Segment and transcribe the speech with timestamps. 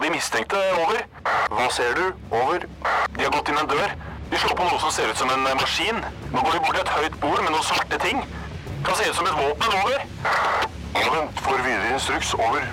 [0.00, 0.56] på de mistenkte.
[0.80, 1.02] Over.
[1.52, 2.04] Hva ser du?
[2.32, 2.64] Over.
[3.16, 3.90] De har gått inn en dør.
[4.30, 5.98] De slår på noe som ser ut som en maskin.
[6.32, 8.22] Nå går de bort til et høyt bord med noen svarte ting.
[8.86, 9.76] Kan se ut som et våpen.
[9.82, 10.06] Over.
[10.96, 11.42] Ja, vent.
[11.44, 12.32] Får videre instruks.
[12.38, 12.64] Over.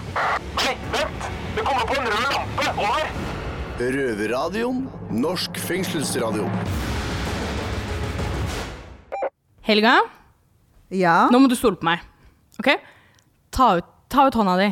[0.62, 1.28] Nei, vent!
[1.58, 2.72] Det kommer på en rød lampe.
[2.78, 3.12] Over.
[3.98, 4.82] Røverradioen.
[5.12, 6.48] Norsk fengselsradio.
[9.68, 9.98] Helga,
[10.96, 12.00] Ja, nå må du stole på meg.
[12.62, 12.70] Ok?
[13.52, 14.70] Ta ut, ta ut hånda di.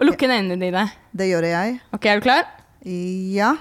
[0.00, 0.84] Og lukk inn øynene dine.
[1.14, 1.78] Det gjør jeg.
[1.94, 2.44] Ok, er du klar?
[2.84, 3.52] Ja.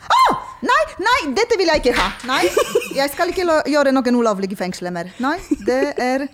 [0.00, 0.20] Å!
[0.64, 2.10] Nei, nei, dette vil jeg ikke ha.
[2.28, 2.42] Nei,
[2.96, 5.10] jeg skal ikke lo- gjøre noen ulovlige fengsler mer.
[5.20, 5.36] Nei,
[5.66, 6.28] det er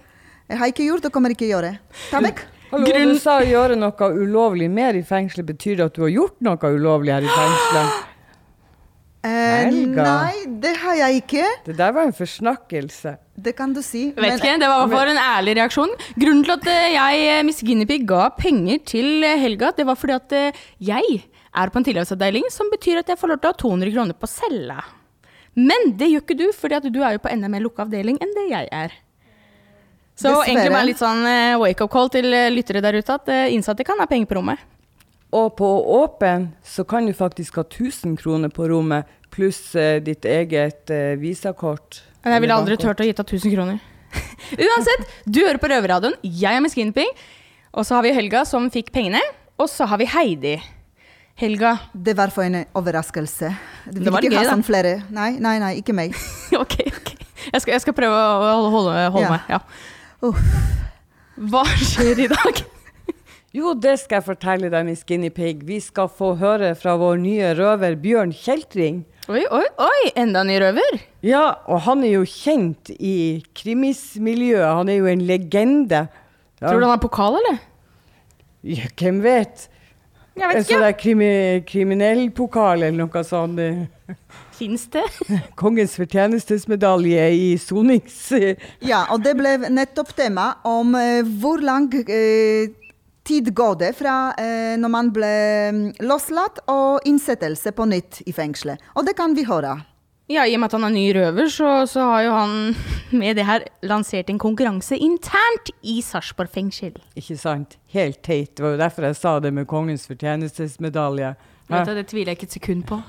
[0.46, 1.72] Jeg har ikke gjort og kommer ikke gjøre.
[2.10, 2.44] Ta vekk.
[2.70, 5.46] Hallo, Grunn- du sa å gjøre noe ulovlig mer i fengselet.
[5.46, 8.04] Betyr det at du har gjort noe ulovlig her i fengselet?
[9.26, 10.04] Eh, Helga.
[10.06, 11.44] nei, det har jeg ikke.
[11.66, 13.16] Det der var en forsnakkelse.
[13.36, 14.08] Det kan du si.
[14.16, 15.92] Vet vet ikke, Det var for en ærlig reaksjon.
[16.16, 19.98] Grunnen til at eh, jeg, eh, Miss Guinevere, ga penger til eh, Helga, det var
[20.00, 20.36] fordi at
[20.80, 21.18] jeg
[21.56, 24.16] er på en tilleggsavdeling, som betyr at jeg får lov til å ha 200 kroner
[24.16, 24.78] på cella.
[25.56, 28.18] Men det gjør ikke du, fordi at du er jo på enda mer lukka avdeling
[28.20, 28.96] enn det jeg er.
[30.16, 30.48] Så Dessverre.
[30.48, 31.22] egentlig bare litt sånn
[31.60, 34.60] wake-up call til lyttere der ute, at innsatte kan ha penger på rommet.
[35.36, 40.92] Og på åpen så kan du faktisk ha 1000 kroner på rommet, pluss ditt eget
[41.20, 42.00] visakort.
[42.26, 43.76] Men jeg ville aldri turt å gitt deg 1000 kroner.
[44.66, 46.16] Uansett, du hører på Røverradioen.
[46.26, 47.12] Jeg er med Skinping.
[47.76, 49.20] Og så har vi Helga som fikk pengene.
[49.62, 50.56] Og så har vi Heidi.
[51.38, 51.76] Helga.
[51.94, 53.52] Det var for en overraskelse.
[53.92, 54.96] Du vil var ikke gøy, ha sånn flere.
[55.14, 56.16] Nei, nei, nei, ikke meg.
[56.62, 57.12] ok, ok.
[57.52, 59.34] Jeg skal, jeg skal prøve å holde, holde, holde Ja.
[59.36, 59.52] meg.
[59.52, 59.60] Ja.
[60.26, 60.40] Uff.
[61.52, 62.64] Hva skjer i dag?
[63.56, 65.62] Jo, det skal jeg fortelle deg, min skinny Pig.
[65.64, 68.98] Vi skal få høre fra vår nye røver Bjørn Kjeltring.
[69.26, 70.10] Oi, oi, oi!
[70.14, 71.00] Enda en ny røver.
[71.26, 74.68] Ja, og han er jo kjent i krimismiljøet.
[74.78, 76.04] Han er jo en legende.
[76.60, 76.68] Ja.
[76.68, 77.58] Tror du han har pokal, eller?
[78.62, 79.66] Ja, hvem vet?
[80.36, 80.76] Jeg En vet ikke.
[80.76, 81.30] En sånn krimi
[81.66, 83.58] kriminellpokal eller noe sånt.
[84.54, 85.02] Fins det?
[85.60, 88.20] Kongens fortjenestesmedalje i sonings...
[88.84, 92.70] Ja, og det ble nettopp tema om eh, hvor lang eh,
[93.26, 95.34] tid går det fra eh, når man ble
[95.74, 98.82] mm, løslatt og innsettelse på nytt i fengselet.
[98.94, 99.76] Og det kan vi høre.
[100.26, 102.54] Ja, I og med at han er ny røver, så, så har jo han
[103.20, 106.96] med det her lansert en konkurranse internt i Sarpsborg fengsel.
[107.18, 107.78] Ikke sant?
[107.94, 108.56] Helt teit.
[108.56, 111.36] Det var jo derfor jeg sa det med Kongens fortjenestesmedalje.
[111.70, 113.00] Vet du, det tviler jeg ikke et sekund på.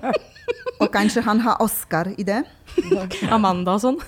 [0.82, 2.42] Og kanskje han har Oscar i det.
[3.34, 4.00] Amanda og sånn.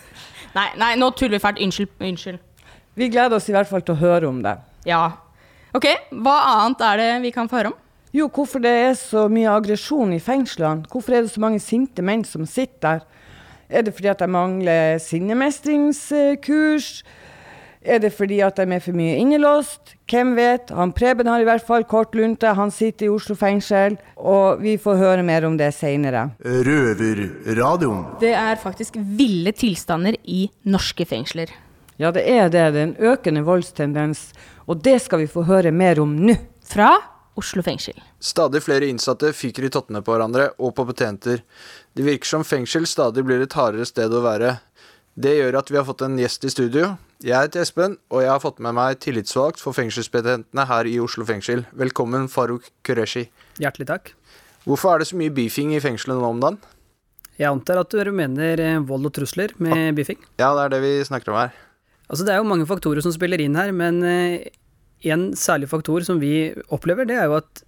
[0.57, 1.61] Nei, nei, nå tuller vi fælt.
[1.65, 1.93] Unnskyld.
[2.01, 2.43] Unnskyld.
[2.97, 4.57] Vi gleder oss i hvert fall til å høre om det.
[4.89, 5.26] Ja.
[5.75, 5.91] Ok,
[6.23, 7.83] hva annet er det vi kan få høre om?
[8.17, 10.87] Jo, hvorfor det er så mye aggresjon i fengslene?
[10.93, 13.07] Hvorfor er det så mange sinte menn som sitter der?
[13.69, 17.03] Er det fordi at de mangler sinnemestringskurs?
[17.87, 19.95] Er det fordi at de er for mye innelåst?
[20.11, 20.71] Hvem vet?
[20.75, 22.51] Han Preben har i hvert fall kort lunte.
[22.55, 26.29] Han sitter i Oslo fengsel, og vi får høre mer om det seinere.
[26.43, 28.03] Røverradioen.
[28.23, 31.53] Det er faktisk ville tilstander i norske fengsler.
[31.99, 32.73] Ja, det er det.
[32.75, 34.29] Det er en økende voldstendens,
[34.67, 36.37] og det skal vi få høre mer om nå.
[36.67, 36.91] Fra
[37.39, 37.99] Oslo fengsel.
[38.19, 41.43] Stadig flere innsatte fyker i tottene på hverandre og på betjenter.
[41.95, 44.57] Det virker som fengsel stadig blir et hardere sted å være.
[45.17, 46.95] Det gjør at vi har fått en gjest i studio.
[47.25, 51.25] Jeg heter Espen, og jeg har fått med meg tillitsvalgt for fengselsbetjentene her i Oslo
[51.29, 51.65] fengsel.
[51.77, 53.27] Velkommen, Farouk Qureshi.
[53.61, 54.11] Hjertelig takk.
[54.67, 56.59] Hvorfor er det så mye beefing i fengselet nå om dagen?
[57.37, 60.19] Jeg antar at du mener eh, vold og trusler med beefing.
[60.41, 61.57] Ja, det er det vi snakker om her.
[62.07, 64.47] Altså, det er jo mange faktorer som spiller inn her, men eh,
[65.11, 67.65] en særlig faktor som vi opplever, det er jo at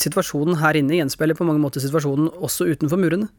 [0.00, 3.30] situasjonen her inne gjenspeiler på mange måter situasjonen også utenfor murene.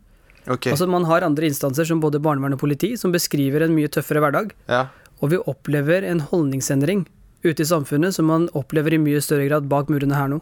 [0.46, 0.72] Okay.
[0.72, 4.22] Altså, man har andre instanser som både barnevern og politi som beskriver en mye tøffere
[4.24, 4.86] hverdag, ja.
[5.20, 7.04] og vi opplever en holdningsendring
[7.46, 10.40] ute i samfunnet som man opplever i mye større grad bak murene her nå.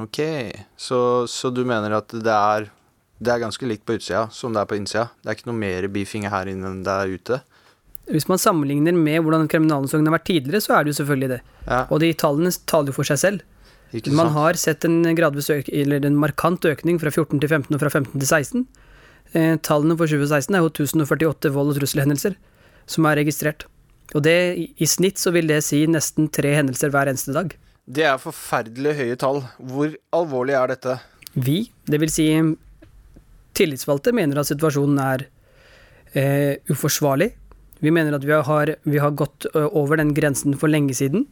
[0.00, 0.18] Ok,
[0.80, 2.68] så, så du mener at det er,
[3.20, 5.10] det er ganske likt på utsida som det er på innsida?
[5.20, 7.40] Det er ikke noe mer beefing her inne enn det er ute?
[8.10, 11.40] Hvis man sammenligner med hvordan kriminalomsorgen har vært tidligere, så er det jo selvfølgelig det.
[11.68, 13.42] Ja, Og de tallene taler jo for seg selv.
[14.10, 17.80] Man har sett en gradvis øk eller en markant økning fra 14 til 15 og
[17.82, 18.66] fra 15 til 16.
[19.34, 22.34] Eh, tallene for 2016 er jo 1048 vold- og trusselhendelser
[22.86, 23.66] som er registrert.
[24.14, 27.54] Og det, i- i snitt så vil det si nesten tre hendelser hver eneste dag.
[27.88, 29.42] Det er forferdelig høye tall.
[29.60, 30.98] Hvor alvorlig er dette?
[31.36, 32.26] Vi, det vil si
[33.54, 35.24] tillitsvalgte, mener at situasjonen er
[36.14, 37.32] eh, uforsvarlig.
[37.82, 41.26] Vi mener at vi har, vi har gått over den grensen for lenge siden.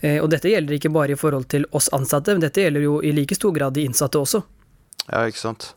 [0.00, 2.98] Eh, og dette gjelder ikke bare i forhold til oss ansatte, men dette gjelder jo
[3.04, 4.42] i like stor grad de innsatte også.
[5.06, 5.72] Ja, ikke sant.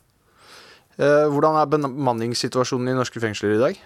[0.99, 3.79] Eh, hvordan er bemanningssituasjonen i norske fengsler i dag?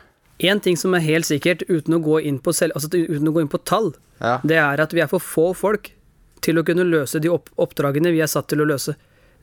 [0.45, 3.33] Én ting som er helt sikkert, uten å gå inn på, selv, altså, uten å
[3.33, 5.91] gå inn på tall, Ja, det er at vi er for få folk
[6.41, 8.95] til å kunne løse de opp oppdragene vi er satt til å løse.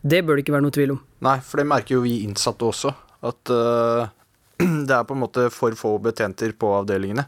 [0.02, 1.00] Det bør det ikke være noe tvil om.
[1.26, 2.92] Nei, for det merker jo vi innsatte også.
[3.24, 4.12] At eh,
[4.88, 7.26] det er på en måte for få betjenter på avdelingene.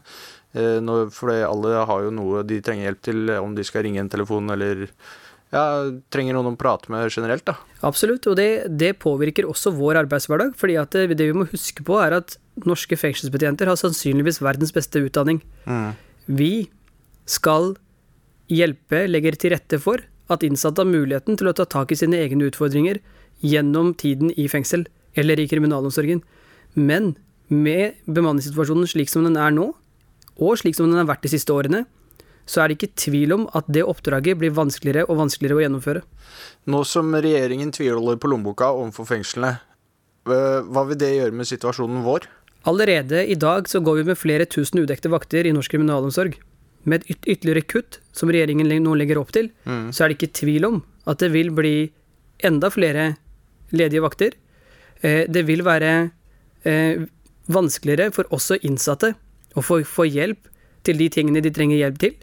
[0.57, 4.11] Uh, for alle har jo noe de trenger hjelp til, om de skal ringe en
[4.11, 4.87] telefon eller
[5.53, 5.63] ja,
[6.11, 7.55] trenger noen å prate med generelt, da.
[7.87, 10.55] Absolutt, og det, det påvirker også vår arbeidshverdag.
[10.59, 12.35] fordi at det, det vi må huske på, er at
[12.67, 15.39] norske fengselsbetjenter har sannsynligvis verdens beste utdanning.
[16.27, 16.67] Vi
[17.27, 17.75] skal
[18.51, 22.19] hjelpe, legger til rette for at innsatte har muligheten til å ta tak i sine
[22.19, 22.99] egne utfordringer
[23.43, 24.87] gjennom tiden i fengsel
[25.17, 26.23] eller i kriminalomsorgen.
[26.77, 27.15] Men
[27.49, 29.71] med bemanningssituasjonen slik som den er nå,
[30.37, 31.85] og slik som den har vært de siste årene,
[32.47, 36.03] så er det ikke tvil om at det oppdraget blir vanskeligere og vanskeligere å gjennomføre.
[36.71, 39.57] Nå som regjeringen tviholder på lommeboka overfor fengslene,
[40.27, 42.27] hva vil det gjøre med situasjonen vår?
[42.67, 46.35] Allerede i dag så går vi med flere tusen udekte vakter i norsk kriminalomsorg.
[46.87, 50.35] Med et yt ytterligere kutt, som regjeringen nå legger opp til, så er det ikke
[50.39, 51.75] tvil om at det vil bli
[52.47, 53.13] enda flere
[53.75, 54.35] ledige vakter.
[55.01, 56.11] Eh, Det vil være
[56.65, 57.05] eh,
[57.47, 59.13] vanskeligere for også innsatte
[59.57, 60.49] å få, få hjelp
[60.87, 62.15] til de tingene de trenger hjelp til.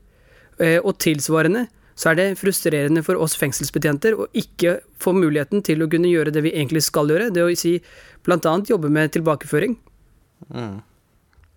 [0.59, 5.85] Eh, Og tilsvarende så er det frustrerende for oss fengselsbetjenter å ikke få muligheten til
[5.85, 7.77] å kunne gjøre det vi egentlig skal gjøre, det å si
[8.27, 8.55] bl.a.
[8.67, 9.77] jobbe med tilbakeføring.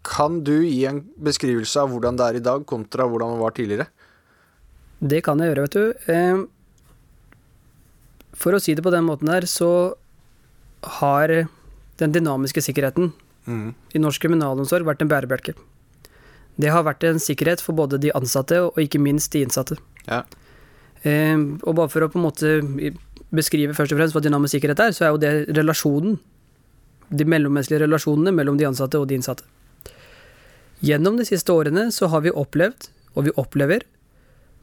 [0.07, 3.55] Kan du gi en beskrivelse av hvordan det er i dag, kontra hvordan det var
[3.57, 3.87] tidligere?
[5.01, 6.13] Det kan jeg gjøre, vet du.
[6.13, 6.45] Eh,
[8.37, 9.95] For å si det på den måten her, så
[11.01, 11.47] har
[11.97, 13.13] den dynamiske sikkerheten
[13.47, 15.53] i norsk kriminalomsorg vært en bærebjelke.
[16.57, 19.77] Det har vært en sikkerhet for både de ansatte og ikke minst de innsatte.
[20.07, 20.23] Ja.
[21.05, 22.55] Eh, og bare for å på en måte
[23.35, 26.17] beskrive først og fremst hva dynamisk sikkerhet er, så er jo det relasjonen,
[27.07, 29.45] de mellommenneskelige relasjonene mellom de ansatte og de innsatte.
[30.83, 33.85] Gjennom de siste årene så har vi opplevd, og vi opplever,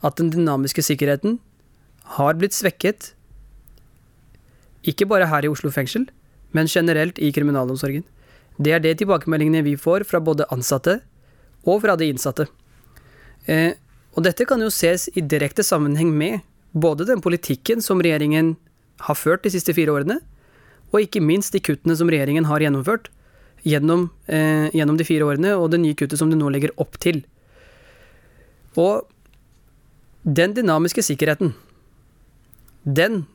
[0.05, 1.39] at den dynamiske sikkerheten
[2.19, 3.15] har blitt svekket,
[4.85, 6.05] ikke bare her i Oslo fengsel,
[6.55, 8.05] men generelt i kriminalomsorgen.
[8.57, 11.01] Det er det tilbakemeldingene vi får fra både ansatte
[11.67, 12.47] og fra de innsatte.
[13.51, 13.75] Eh,
[14.15, 18.55] og dette kan jo ses i direkte sammenheng med både den politikken som regjeringen
[19.05, 20.21] har ført de siste fire årene,
[20.95, 23.11] og ikke minst de kuttene som regjeringen har gjennomført
[23.67, 26.99] gjennom, eh, gjennom de fire årene, og det nye kuttet som de nå legger opp
[27.01, 27.25] til.
[28.77, 29.09] Og
[30.25, 31.55] den dynamiske sikkerheten,
[32.85, 33.27] den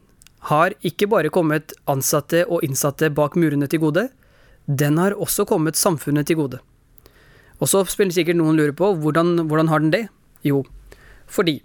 [0.47, 4.07] har ikke bare kommet ansatte og innsatte bak murene til gode,
[4.69, 6.59] den har også kommet samfunnet til gode.
[7.59, 10.05] Og så spiller sikkert noen lure på hvordan, hvordan har den det?
[10.45, 10.63] Jo,
[11.27, 11.59] fordi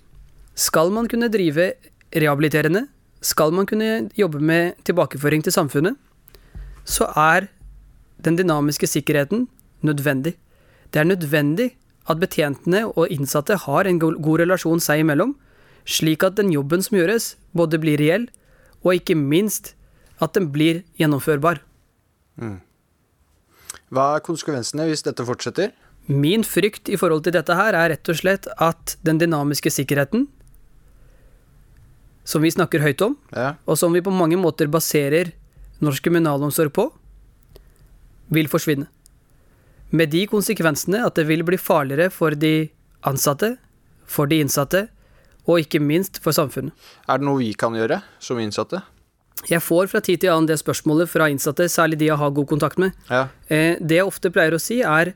[0.58, 1.72] skal man kunne drive
[2.14, 2.86] rehabiliterende,
[3.22, 5.94] skal man kunne jobbe med tilbakeføring til samfunnet,
[6.84, 7.48] så er
[8.24, 9.48] den dynamiske sikkerheten
[9.82, 10.34] nødvendig.
[10.92, 11.70] Det er nødvendig
[12.10, 15.34] at betjentene og innsatte har en god relasjon seg imellom,
[15.84, 18.28] slik at den jobben som gjøres, både blir reell,
[18.84, 19.72] og ikke minst
[20.22, 21.60] at den blir gjennomførbar.
[23.94, 25.72] Hva er konsekvensene hvis dette fortsetter?
[26.10, 30.26] Min frykt i forhold til dette her er rett og slett at den dynamiske sikkerheten,
[32.24, 33.54] som vi snakker høyt om, Ja.
[33.66, 35.32] og som vi på mange måter baserer
[35.80, 36.90] norsk kriminalomsorg på,
[38.30, 38.86] vil forsvinne.
[39.92, 42.70] Med de konsekvensene at det vil bli farligere for de
[43.04, 43.58] ansatte,
[44.06, 44.88] for de innsatte,
[45.44, 46.72] og ikke minst for samfunnet.
[47.08, 48.82] Er det noe vi kan gjøre som innsatte?
[49.50, 52.48] Jeg får fra tid til annen det spørsmålet fra innsatte, særlig de jeg har god
[52.48, 52.94] kontakt med.
[53.10, 53.26] Ja.
[53.52, 55.12] Eh, det jeg ofte pleier å si, er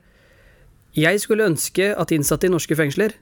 [0.98, 3.14] jeg skulle ønske at innsatte i norske fengsler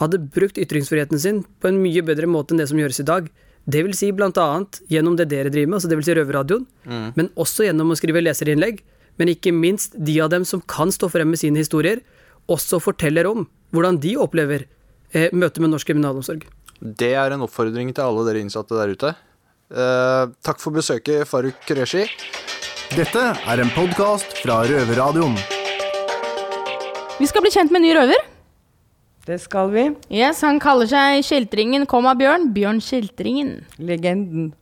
[0.00, 3.28] hadde brukt ytringsfriheten sin på en mye bedre måte enn det som gjøres i dag.
[3.68, 6.64] Det vil si blant annet gjennom det dere driver med, altså det vil si Røverradioen,
[7.18, 8.80] men også gjennom å skrive leserinnlegg.
[9.20, 12.00] Men ikke minst de av dem som kan stå frem med sine historier,
[12.48, 14.64] også forteller om hvordan de opplever
[15.12, 16.46] møtet med norsk kriminalomsorg.
[16.80, 19.14] Det er en oppfordring til alle dere innsatte der ute.
[19.70, 22.06] Eh, takk for besøket, Faruk Qureshi.
[22.96, 25.36] Dette er en podkast fra Røverradioen.
[27.20, 28.24] Vi skal bli kjent med en ny røver.
[29.28, 29.84] Det skal vi.
[30.10, 32.48] Yes, Han kaller seg Kjeltringen, komma Bjørn.
[32.54, 33.60] Bjørn Kjeltringen.
[33.78, 34.54] Legenden.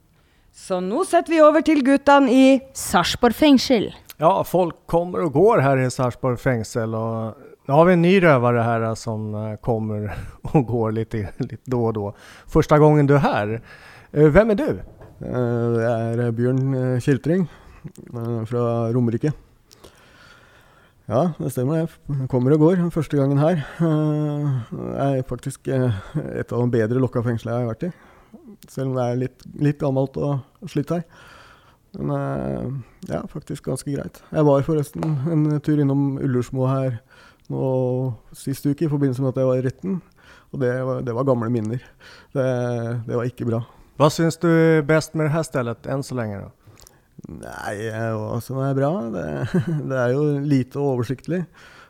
[0.53, 3.93] Så nå setter vi over til guttene i Sarpsborg fengsel.
[4.19, 6.95] Ja, folk kommer og går her i Sarpsborg fengsel.
[6.95, 7.35] och
[7.69, 11.85] nu har vi en ny rövare här som eh, kommer och går lite, lite då
[11.85, 12.15] och då.
[12.47, 13.61] Första gången du är här.
[14.13, 14.81] Eh, Vem är du?
[15.19, 17.49] Det er Bjørn eh, Kjeltring
[18.15, 19.33] eh, fra Romerike.
[21.09, 21.89] Ja, det stemmer.
[22.09, 23.61] Jeg kommer og går første gangen her.
[23.81, 25.93] Eh, Det er faktisk eh,
[26.39, 27.93] et av de bedre lukka fengslene jeg har vært i.
[28.69, 31.05] Selv om det er litt, litt gammelt og slitt her.
[31.99, 32.73] Men eh,
[33.13, 34.23] ja, faktisk ganske greit.
[34.33, 37.01] Jeg var forresten en tur innom Ullersmo her
[37.53, 37.69] nå
[38.37, 39.99] sist uke i forbindelse med at jeg var i retten.
[40.53, 41.83] Og det var, det var gamle minner.
[42.35, 42.47] Det,
[43.09, 43.63] det var ikke bra.
[43.99, 44.49] Hva syns du
[44.87, 46.45] best med det her stedet enn så lenge?
[46.45, 46.53] da?
[47.27, 47.75] Nei,
[48.15, 48.93] hva som er bra?
[49.13, 49.27] Det,
[49.91, 51.43] det er jo lite og oversiktlig.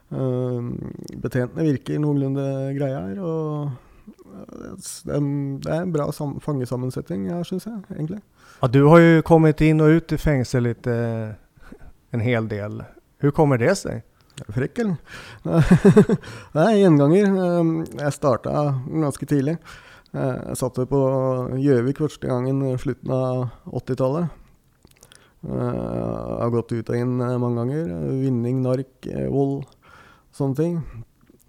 [0.08, 0.72] Uh,
[1.20, 2.46] betjentene virker noenlunde
[2.78, 3.20] greie her.
[3.20, 3.68] Og
[5.04, 5.28] det, er,
[5.64, 8.22] det en bra sam fangesammensetning her, syns jeg, egentlig.
[8.58, 11.36] Ja, du har jo kommet inn og ut i fengsel litt, eh,
[12.14, 12.80] en hel del.
[13.20, 14.00] Hvordan kommer det seg?
[14.46, 14.96] Frekk, eller?
[16.58, 17.30] Nei, gjenganger.
[17.34, 18.52] Um, jeg starta
[18.86, 19.58] ganske tidlig.
[20.16, 21.00] Eh, jeg satt på
[21.60, 24.36] Gjøvik første gangen i slutten av 80-tallet.
[25.48, 27.92] Jeg har gått ut og inn mange ganger.
[28.24, 29.68] Vinning, nark, vold,
[30.34, 30.80] sånne ting.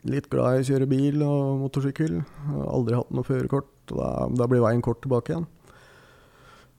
[0.10, 2.20] Litt glad i å kjøre bil og motorsykkel.
[2.68, 3.72] Aldri hatt noe førerkort.
[3.90, 5.48] Da, da blir veien kort tilbake igjen.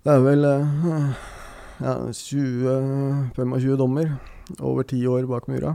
[0.07, 4.15] Det er vel ja, 20-25 dommer.
[4.61, 5.75] Over ti år bak mura.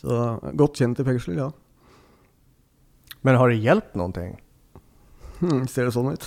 [0.00, 0.22] Så
[0.58, 1.50] godt kjent i fengsel, ja.
[3.24, 4.32] Men har det hjulpet noe?
[5.44, 6.26] Hmm, ser det sånn ut?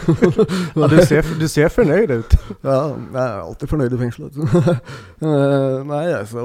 [0.80, 2.34] ja, du, ser, du ser fornøyd ut.
[2.66, 4.30] ja, jeg er alltid fornøyd i fengsel.
[4.34, 6.44] uh, nei, så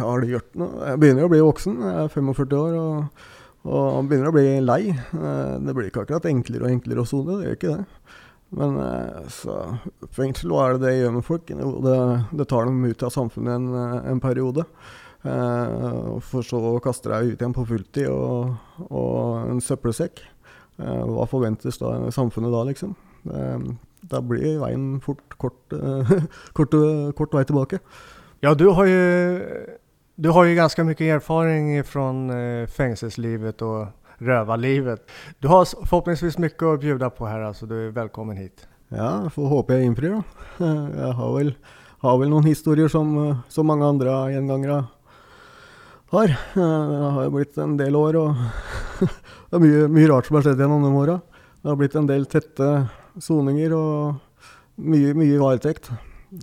[0.00, 0.80] har det gjort noe.
[0.90, 1.78] Jeg begynner å bli voksen.
[1.86, 3.26] Jeg er 45 år og,
[3.68, 4.80] og begynner å bli lei.
[5.14, 8.14] Uh, det blir ikke akkurat enklere og enklere å sone, det gjør ikke det.
[8.58, 9.58] Men uh, så
[10.18, 11.52] fengsel, hva er det det gjør med folk?
[11.52, 11.98] Det,
[12.40, 14.66] det tar dem ut av samfunnet en, en periode.
[15.26, 18.54] Uh, for så å kaste deg ut igjen på fulltid og,
[18.86, 20.22] og en søppelsekk.
[20.78, 22.94] Uh, hva forventes da samfunnet da, liksom?
[23.26, 23.74] Uh,
[24.08, 25.74] da blir veien fort kort,
[26.56, 26.74] kort,
[27.18, 27.80] kort, vei tilbake.
[28.44, 29.00] Ja, du har jo,
[30.14, 32.06] du har jo ganske mye erfaring fra
[32.70, 35.02] fengselslivet og røverlivet.
[35.42, 38.68] Du har forhåpentligvis mye å bjuda på her, så Du er velkommen hit.
[38.94, 40.46] Ja, får håpe jeg innfrir, da.
[41.02, 41.52] Jeg har vel,
[42.06, 44.84] har vel noen historier som, som mange andre gjengangere
[46.14, 46.34] har.
[46.54, 48.36] Det har jo blitt en del år, og
[49.00, 51.18] det er mye, mye, rart som har skjedd gjennom de åra.
[51.58, 52.68] Det har blitt en del tette
[53.22, 54.18] soninger og
[54.78, 55.90] mye, mye varetekt.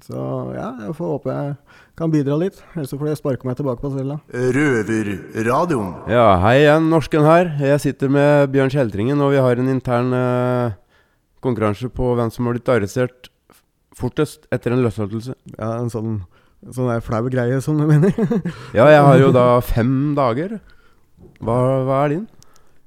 [0.01, 0.17] Så
[0.55, 1.51] ja, jeg får håpe jeg
[1.95, 2.57] kan bidra litt.
[2.73, 4.17] Ellers får jeg sparke meg tilbake på cella.
[4.33, 5.91] Røverradioen.
[6.11, 7.53] Ja, hei igjen, norsken her.
[7.61, 10.75] Jeg sitter med Bjørn Kjeltringen, og vi har en intern eh,
[11.45, 13.29] konkurranse på hvem som har blitt arrestert
[13.95, 15.37] fortest etter en løslatelse.
[15.55, 16.17] Ja, en sånn
[16.73, 18.13] Sånn der flau greie, som du mener?
[18.77, 20.57] ja, jeg har jo da fem dager.
[21.37, 22.23] Hva, hva er din?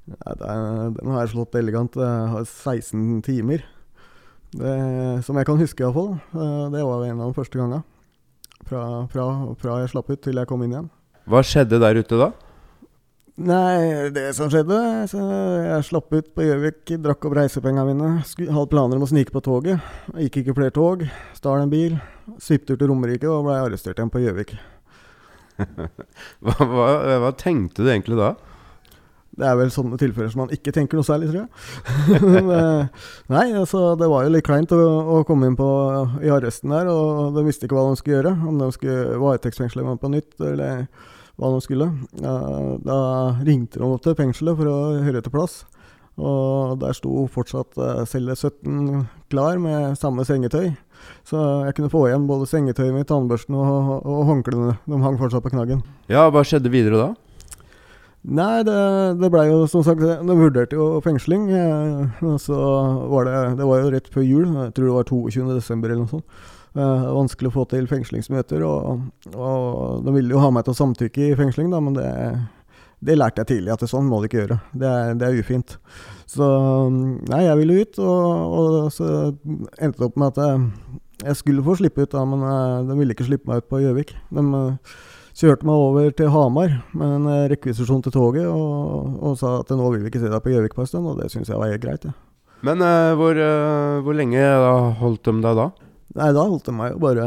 [0.08, 0.64] Ja, er,
[0.96, 1.98] den har jeg slått elegant.
[2.00, 3.62] Jeg har 16 timer.
[4.58, 4.74] Det,
[5.26, 6.16] som jeg kan huske, iallfall.
[6.74, 7.84] Det var en av de første gangene.
[8.68, 8.82] Fra,
[9.12, 9.28] fra,
[9.60, 10.90] fra jeg slapp ut til jeg kom inn igjen.
[11.28, 12.32] Hva skjedde der ute da?
[13.38, 14.76] Nei, det som skjedde
[15.06, 15.20] så
[15.62, 18.08] Jeg slapp ut på Gjøvik, drakk opp reisepengene mine.
[18.50, 19.84] Hadde planer om å snike på toget.
[20.18, 21.04] Gikk ikke flere tog.
[21.36, 21.94] Stal en bil.
[22.42, 24.56] Svipptur til Romerike og ble arrestert igjen på Gjøvik.
[26.42, 26.88] hva, hva,
[27.22, 28.32] hva, tenkte du egentlig da?
[29.38, 31.52] Det er vel sånne tilfeller som man ikke tenker noe særlig, tror jeg.
[32.58, 35.68] Eh, nei, altså, det var jo litt kleint å, å, komme inn på,
[36.26, 38.34] i arresten der, og de visste ikke hva de skulle gjøre.
[38.50, 40.88] Om de skulle varetektsfengsle meg på nytt, eller
[41.38, 41.88] hva de skulle.
[42.18, 43.00] Da
[43.46, 45.62] ringte de opp til fengselet for å høre etter plass.
[46.18, 50.72] Og der sto fortsatt uh, celle 17 klar med samme sengetøy.
[51.28, 54.74] Så jeg kunne få igjen både sengetøyet mitt, tannbørsten og, og, og håndklærne.
[54.88, 55.84] De hang fortsatt på knaggen.
[56.10, 57.08] Ja, hva skjedde videre da?
[58.28, 58.74] Nei, det,
[59.22, 61.46] det blei jo som sagt De vurderte jo fengsling.
[61.54, 62.58] Eh, så
[63.12, 64.48] var det Det var jo rett før jul.
[64.48, 65.78] Jeg tror det var 22.12.
[65.78, 66.40] eller noe sånt.
[66.78, 69.00] Uh, vanskelig å få til fengslingsmøter, og,
[69.34, 72.10] og de ville jo ha meg til å samtykke i fengsling, da, men det,
[73.02, 74.58] det lærte jeg tidlig, at det sånn må du ikke gjøre.
[74.78, 75.74] Det er, det er ufint.
[76.30, 76.46] Så
[76.92, 79.08] nei, jeg ville ut, og, og så
[79.80, 80.68] endte det opp med at jeg,
[81.24, 83.82] jeg, skulle få slippe ut, da, men uh, de ville ikke slippe meg ut på
[83.82, 84.14] Gjøvik.
[84.38, 84.94] De uh,
[85.42, 89.90] kjørte meg over til Hamar med en rekvisisjon til toget, og, og, sa at nå
[89.96, 91.74] vil vi ikke se deg på Gjøvik på en stund, og det syns jeg var
[91.74, 92.06] helt greit.
[92.06, 92.14] Ja.
[92.70, 92.82] Men
[93.18, 93.38] hvor,
[94.02, 94.46] hvor lenge
[94.98, 95.68] holdt de deg da?
[96.18, 97.26] Nei, da holdt de meg jo bare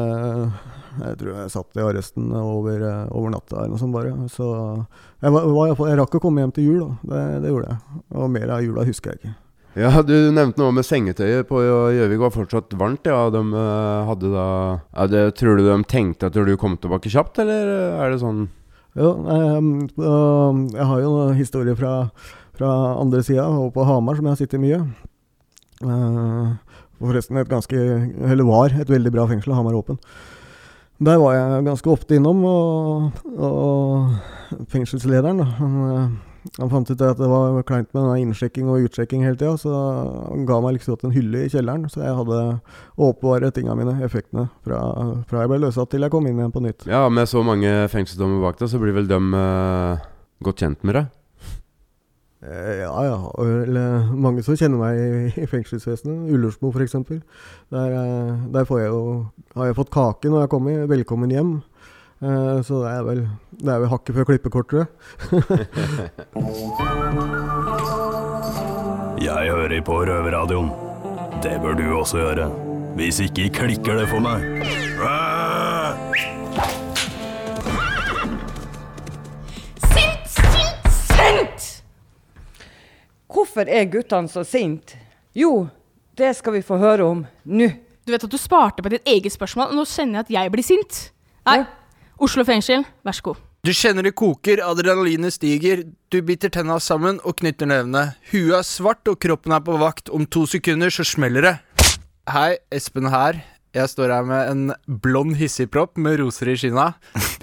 [1.00, 2.84] Jeg tror jeg satt i arresten over,
[3.16, 4.12] over natta eller noe sånt bare.
[4.32, 4.48] Så
[5.22, 6.90] jeg, var, var, jeg rakk å komme hjem til jul, da.
[7.14, 8.02] Det, det, gjorde jeg.
[8.20, 9.34] Og mer av jula husker jeg ikke.
[9.80, 13.08] Ja, Du nevnte noe med sengetøyet på Gjøvik var fortsatt varmt.
[13.08, 14.48] ja, De uh, hadde da
[14.98, 18.50] ja, det, Tror du de tenkte at du kom tilbake kjapt, eller er det sånn
[19.00, 21.94] Jo, um, uh, jeg har jo noen historier fra,
[22.60, 24.82] fra andre sida, og på Hamar, som jeg har sittet mye.
[27.02, 27.78] Forresten et ganske,
[28.30, 29.98] eller var et veldig bra fengsel, Hamar Åpen.
[31.02, 35.80] Der var jeg ganske ofte innom, og, og fengselslederen han,
[36.60, 39.72] han, fant ut at det var kleint med innsjekking og utsjekking hele tida, så
[40.28, 42.42] han ga meg liksom en hylle i kjelleren, så jeg hadde
[43.02, 44.84] oppbevare tinga mine, effektene, fra,
[45.26, 46.86] fra, jeg ble løsatt til jeg kom inn igjen på nytt.
[46.92, 50.06] Ja, med så mange fengselsdommer bak deg, så blir vel de uh,
[50.46, 51.10] godt kjent med deg?
[52.42, 53.18] Eh, ja, ja.
[53.38, 56.32] Eller, mange som kjenner meg i, i fengselsvesenet.
[56.34, 56.96] Ullersmo f.eks.
[57.70, 59.04] Der, eh, der får jeg jo,
[59.58, 60.88] har jeg fått kake når jeg kommer.
[60.90, 61.52] Velkommen hjem.
[62.22, 63.22] Eh, så det er vel,
[63.62, 64.92] det er vel hakket før klippekort, tror jeg.
[69.22, 70.74] Jeg hører på Røverradioen.
[71.46, 72.50] Det bør du også gjøre.
[72.98, 74.42] Hvis ikke klikker det for meg.
[83.52, 84.96] Hvorfor er guttene så sinte?
[85.36, 85.66] Jo,
[86.16, 87.66] det skal vi få høre om nå.
[88.08, 90.52] Du vet at du sparte på ditt eget spørsmål, og nå kjenner jeg at jeg
[90.54, 91.00] blir sint.
[91.50, 91.58] Nei,
[92.16, 93.42] Oslo fengsel, vær så god.
[93.68, 98.06] Du kjenner det koker, adrenalinet stiger, du biter tenna sammen og knytter nevene.
[98.32, 101.56] Huet er svart og kroppen er på vakt, om to sekunder så smeller det.
[102.32, 103.44] Hei, Espen her.
[103.76, 106.94] Jeg står her med en blond hissigpropp med roser i skinna.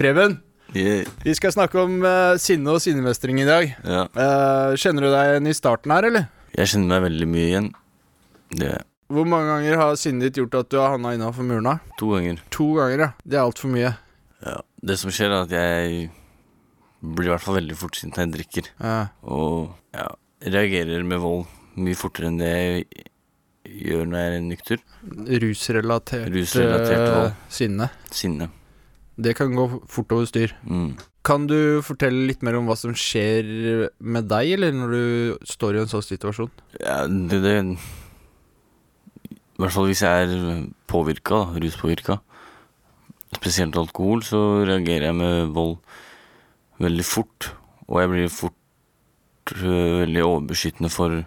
[0.01, 0.39] Preben,
[0.75, 1.07] Yeah.
[1.25, 3.71] vi skal snakke om uh, sinne og sinnemestring i dag.
[3.83, 4.03] Ja.
[4.13, 6.27] Uh, kjenner du deg igjen i starten her, eller?
[6.55, 7.71] Jeg kjenner meg veldig mye igjen.
[8.59, 8.75] Det
[9.09, 11.79] Hvor mange ganger har sinnet ditt gjort at du har havna innafor murene?
[12.01, 12.41] To ganger.
[12.53, 13.09] To ganger, ja.
[13.25, 13.93] Det er altfor mye.
[14.45, 14.55] Ja.
[14.79, 16.09] Det som skjer, er at jeg
[16.99, 18.69] blir i hvert fall veldig fort sint når jeg drikker.
[18.83, 18.97] Ja.
[19.23, 20.09] Og ja,
[20.45, 21.47] reagerer med vold
[21.79, 22.85] mye fortere enn det jeg
[23.89, 24.85] gjør når jeg er nykter.
[25.43, 27.35] Rusrelatert, Rusrelatert eh, vold.
[27.53, 27.89] sinne.
[28.11, 28.49] Sinne.
[29.19, 30.53] Det kan gå fort over styr.
[30.63, 30.93] Mm.
[31.27, 35.03] Kan du fortelle litt mer om hva som skjer med deg, eller når du
[35.49, 36.51] står i en sånn situasjon?
[36.79, 37.55] Ja, det, det
[39.27, 42.21] I hvert fall hvis jeg er påvirka, ruspåvirka.
[43.35, 45.75] Spesielt alkohol, så reagerer jeg med vold
[46.81, 47.51] veldig fort.
[47.91, 51.19] Og jeg blir fort uh, veldig overbeskyttende for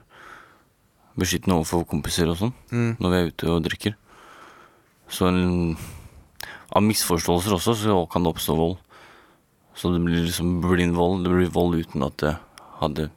[1.12, 2.92] Beskyttende overfor kompiser og sånn, Mm.
[2.96, 3.94] når vi er ute og drikker.
[5.12, 5.76] Så en,
[6.72, 8.78] av misforståelser også, så kan det oppstå vold.
[9.76, 11.24] Så det blir liksom blind vold.
[11.24, 12.36] Det blir vold uten at det
[12.80, 13.10] hadde,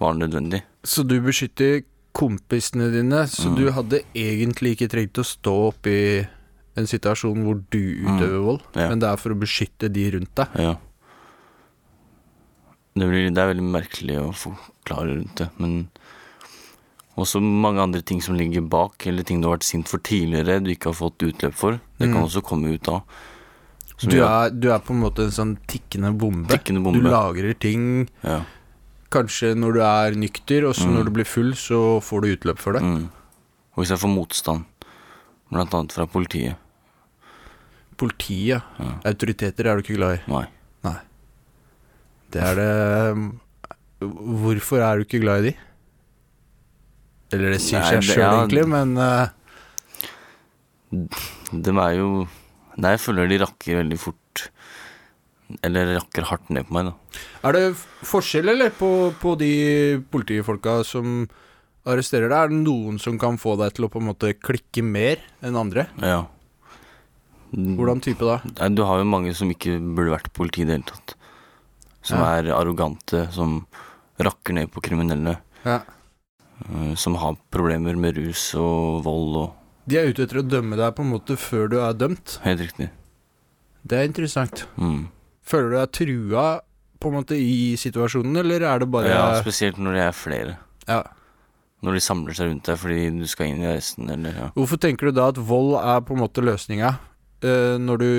[0.00, 0.62] var nødvendig.
[0.84, 1.82] Så du beskytter
[2.14, 3.56] kompisene dine, så Mm.
[3.56, 6.26] du hadde egentlig ikke trengt å stå oppe i
[6.76, 8.80] en situasjon hvor du utøver vold, Mm.
[8.82, 8.88] Ja.
[8.88, 10.48] men det er for å beskytte de rundt deg.
[10.58, 10.76] Ja.
[12.96, 15.88] Det, blir, det er veldig merkelig å forklare rundt det, men
[17.16, 20.62] også mange andre ting som ligger bak, eller ting du har vært sint for tidligere
[20.64, 21.80] du ikke har fått utløp for.
[21.98, 22.24] Det kan Mm.
[22.26, 23.00] også komme ut da.
[24.02, 26.48] Du er, du er på en måte en sånn tikkende bombe.
[26.48, 27.00] Tikkende bombe.
[27.02, 28.44] Du lagrer ting Ja.
[29.10, 30.94] kanskje når du er nykter, og så Mm.
[30.96, 32.82] når du blir full, så får du utløp for det.
[32.82, 33.08] Mm.
[33.76, 34.64] Og hvis jeg får motstand,
[35.52, 36.56] blant annet fra politiet
[37.96, 38.98] Politiet, Ja.
[39.04, 40.30] autoriteter er du ikke glad i.
[40.30, 40.46] Nei.
[40.82, 40.98] Nei.
[42.32, 43.32] Det er det
[44.00, 45.56] Hvorfor er du ikke glad i de?
[47.34, 49.26] Eller det sier Nei, seg sjøl, ja, egentlig, men uh...
[51.54, 52.08] De er jo
[52.78, 54.44] Nei, jeg føler de rakker veldig fort
[55.66, 57.22] Eller rakker hardt ned på meg, da.
[57.46, 57.64] Er det
[58.08, 59.50] forskjell, eller, på, på de
[60.10, 61.26] politifolka som
[61.84, 62.38] arresterer deg?
[62.38, 65.58] Er det noen som kan få deg til å på en måte klikke mer enn
[65.60, 65.84] andre?
[66.00, 66.22] Ja.
[67.54, 68.40] Hvordan type da?
[68.56, 71.14] Nei, Du har jo mange som ikke burde vært politi i det hele tatt.
[72.04, 72.32] Som Ja.
[72.40, 73.60] er arrogante, som
[74.18, 75.36] rakker ned på kriminelle.
[75.64, 75.82] Ja.
[76.68, 80.78] Eh, Som har problemer med rus og vold og De er ute etter å dømme
[80.80, 82.38] deg på en måte før du er dømt.
[82.44, 82.88] Helt riktig.
[83.84, 84.64] Det er interessant.
[84.80, 85.10] Mm.
[85.44, 86.44] Føler du deg trua
[87.04, 90.54] på en måte i situasjonen, eller er det bare Ja, spesielt når de er flere.
[90.88, 91.02] Ja.
[91.84, 94.46] Når de samler seg rundt deg fordi du skal inn i arresten, eller ja.
[94.56, 96.94] Hvorfor tenker du da at vold er på en måte løsninga?
[97.44, 98.10] eh, når du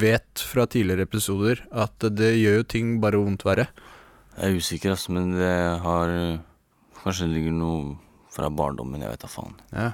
[0.00, 3.68] vet fra tidligere episoder at det gjør jo ting bare vondt verre.
[4.36, 6.12] Jeg er usikker, altså, men det har
[7.06, 7.96] Kanskje det ligger noe
[8.34, 9.54] fra barndommen, jeg vet da faen.
[9.70, 9.90] Ja.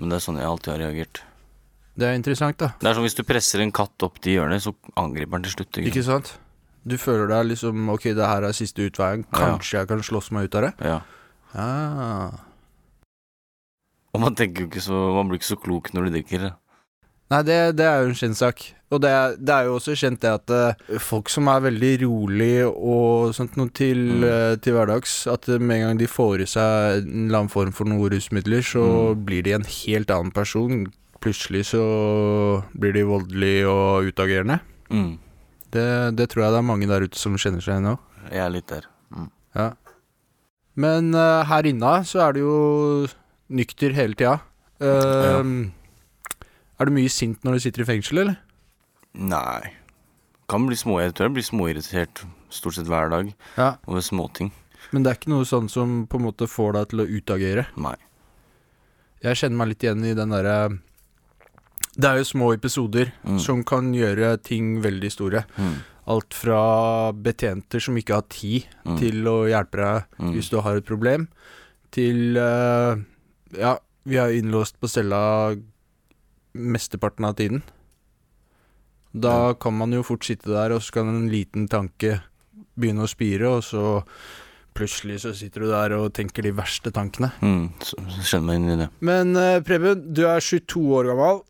[0.00, 1.20] Men det er sånn jeg alltid har reagert.
[2.00, 2.70] Det er interessant, da.
[2.80, 5.58] Det er som hvis du presser en katt opp til hjørnet, så angriper den til
[5.58, 5.80] slutt.
[5.82, 6.32] Ikke, Ikke sant?
[6.88, 9.26] Du føler deg liksom Ok, det her er siste utveien.
[9.28, 9.36] Ja.
[9.36, 10.72] Kanskje jeg kan slåss meg ut av det?
[10.80, 11.00] Ja.
[11.52, 12.38] Ah.
[14.14, 16.46] Og man tenker jo ikke så Man blir ikke så klok når du drikker.
[16.46, 16.52] da.
[17.30, 18.62] Nei, det, det er jo en kjent sak.
[18.90, 22.54] Og det det er jo også kjent det at uh, folk som er veldig rolig
[22.66, 24.24] og sånt noe til, Mm.
[24.26, 27.70] uh, til hverdags, at med en gang de får i seg en eller annen form
[27.76, 28.82] for noen rusmidler, så
[29.14, 29.24] Mm.
[29.28, 30.86] blir de en helt annen person.
[31.20, 34.58] Plutselig så blir de voldelige og utagerende.
[34.90, 35.18] Mm.
[35.70, 37.98] Det, det tror jeg det er mange der ute som kjenner seg igjen òg.
[38.32, 38.88] Jeg er litt der.
[39.14, 39.30] Mm.
[39.54, 39.68] Ja.
[40.74, 42.56] Men uh, her inne så er du jo
[43.50, 44.40] nykter hele tida.
[44.80, 45.42] Eh,
[46.80, 48.36] Er du mye sint når du sitter i fengsel, eller?
[49.14, 49.72] Nei.
[50.50, 53.76] Kan bli små, jeg tror jeg blir småirritert stort sett hver dag Ja.
[53.86, 54.50] over småting.
[54.92, 57.66] Men det er ikke noe sånn som på en måte får deg til å utagere?
[57.76, 57.96] Nei.
[59.22, 60.78] Jeg kjenner meg litt igjen i den derre
[61.98, 63.38] Det er jo små episoder Mm.
[63.40, 65.44] som kan gjøre ting veldig store.
[65.58, 65.74] Mm.
[66.06, 68.98] Alt fra betjenter som ikke har tid Mm.
[68.98, 70.32] til å hjelpe deg Mm.
[70.34, 71.28] hvis du har et problem,
[71.90, 72.96] til uh,
[73.52, 75.56] Ja, vi er innlåst på cella
[76.52, 77.62] mesteparten av tiden.
[79.10, 82.20] Da kan man jo fort sitte der, og så kan en liten tanke
[82.78, 83.84] begynne å spire, og så
[84.76, 87.32] plutselig så sitter du der og tenker de verste tankene.
[87.42, 87.72] Mm,
[88.22, 88.90] kjenner meg inn i det.
[89.02, 91.42] Men eh, Preben, du er 22 år gammel,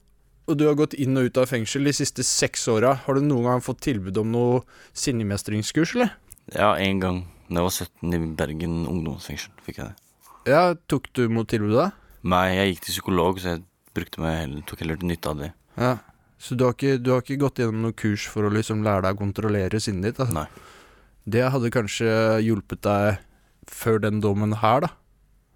[0.50, 2.96] og du har gått inn og ut av fengsel de siste seks åra.
[3.04, 4.62] Har du noen gang fått tilbud om noe
[4.96, 6.16] sinnemestringskurs, eller?
[6.56, 10.08] Ja, en gang da jeg var 17 i Bergen ungdomsfengsel, fikk jeg det.
[10.50, 11.90] Ja, tok du mot tilbudet?
[12.30, 13.64] Nei, jeg gikk til psykolog, så jeg
[13.96, 15.50] brukte meg heller, tok heller til nytte av det.
[15.80, 15.92] Ja.
[16.40, 19.04] Så du har, ikke, du har ikke gått gjennom noe kurs for å liksom lære
[19.04, 20.20] deg å kontrollere sinnet ditt?
[20.24, 20.34] Altså.
[20.38, 20.46] Nei.
[21.30, 22.14] Det hadde kanskje
[22.46, 23.18] hjulpet deg
[23.70, 24.92] før den dommen her, da?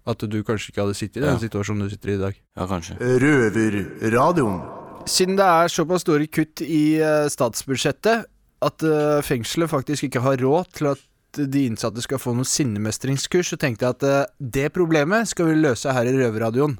[0.05, 1.41] At du kanskje ikke hadde sittet i den Ja.
[1.41, 2.35] situasjonen du sitter i i dag.
[2.55, 2.99] Ja, kanskje.
[3.01, 4.61] Røverradioen.
[5.09, 8.25] Siden det er såpass store kutt i eh, statsbudsjettet
[8.65, 11.01] at eh, fengselet faktisk ikke har råd til at
[11.35, 15.57] de innsatte skal få noe sinnemestringskurs, så tenkte jeg at eh, det problemet skal vi
[15.59, 16.77] løse her i Røverradioen.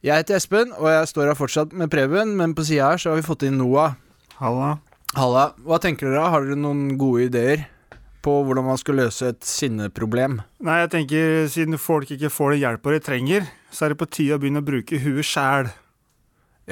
[0.00, 3.10] Jeg heter Espen, og jeg står her fortsatt med Preben, men på sida her så
[3.10, 3.98] har vi fått inn Noah.
[4.38, 4.78] Halla.
[5.12, 5.50] Halla.
[5.60, 6.30] Hva tenker dere?
[6.32, 7.66] Har dere noen gode ideer
[8.24, 10.38] på hvordan man skal løse et sinneproblem?
[10.64, 14.08] Nei, jeg tenker siden folk ikke får den hjelpa de trenger, så er det på
[14.08, 15.68] tide å begynne å bruke huet sjæl.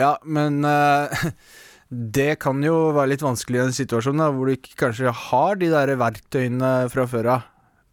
[0.01, 1.13] Ja, men uh,
[2.17, 5.61] det kan jo være litt vanskelig i en situasjon da, hvor du ikke kanskje har
[5.61, 7.49] de der verktøyene fra før av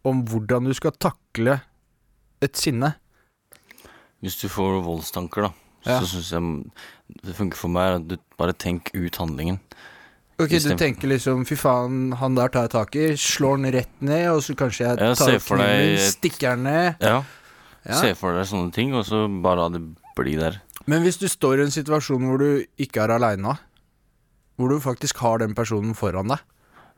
[0.08, 1.60] om hvordan du skal takle
[2.40, 2.96] et sinne.
[4.26, 5.52] Hvis du får voldstanker, da,
[5.86, 6.00] Ja.
[6.02, 9.60] så syns jeg det funker for meg at du bare tenk ut handlingen.
[10.38, 14.02] Ok, Du tenker liksom fy faen, han der tar jeg tak i, slår han rett
[14.02, 16.96] ned, og så kanskje jeg Ja, tar kniven, et- stikker han ned.
[17.00, 17.22] Ja.
[17.86, 18.00] Ja.
[18.00, 19.80] Se for deg sånne ting, og så bare la det
[20.16, 20.60] bli der.
[20.86, 23.58] Men hvis du står i en situasjon hvor du ikke er aleine,
[24.58, 26.40] hvor du faktisk har den personen foran deg,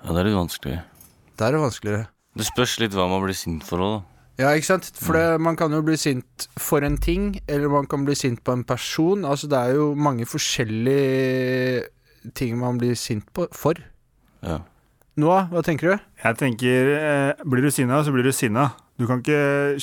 [0.03, 0.83] Ja, det er litt vanskelig.
[1.37, 2.07] Det er det vanskeligere.
[2.37, 4.05] Det spørs litt hva man blir sint for òg, da.
[4.39, 4.91] Ja, ikke sant?
[4.95, 8.45] For det, man kan jo bli sint for en ting, eller man kan bli sint
[8.47, 9.25] på en person.
[9.27, 11.83] Altså, det er jo mange forskjellige
[12.39, 13.81] ting man blir sint på for.
[14.47, 14.61] Ja.
[15.19, 16.05] Noah, hva tenker du?
[16.23, 18.71] Jeg tenker, eh, blir du sinna, så blir du sinna.
[18.99, 19.79] Du kan ikke